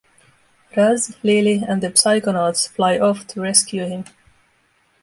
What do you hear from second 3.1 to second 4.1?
to rescue him.